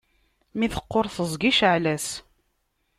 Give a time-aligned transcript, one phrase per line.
[0.57, 2.07] Mi teqquṛ teẓgi, cɛel-as!